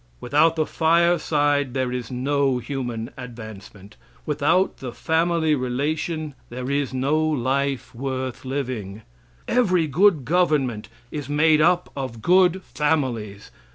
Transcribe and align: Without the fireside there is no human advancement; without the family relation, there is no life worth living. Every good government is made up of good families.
Without 0.19 0.55
the 0.55 0.65
fireside 0.65 1.75
there 1.75 1.91
is 1.91 2.09
no 2.09 2.57
human 2.57 3.11
advancement; 3.17 3.97
without 4.25 4.77
the 4.77 4.91
family 4.91 5.53
relation, 5.53 6.33
there 6.49 6.71
is 6.71 6.91
no 6.91 7.19
life 7.23 7.93
worth 7.93 8.43
living. 8.43 9.03
Every 9.47 9.85
good 9.85 10.25
government 10.25 10.89
is 11.11 11.29
made 11.29 11.61
up 11.61 11.91
of 11.95 12.19
good 12.19 12.63
families. 12.63 13.51